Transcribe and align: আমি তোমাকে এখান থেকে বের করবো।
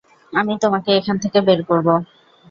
আমি 0.33 0.53
তোমাকে 0.63 0.89
এখান 0.99 1.15
থেকে 1.23 1.39
বের 1.47 1.59
করবো। 1.69 1.93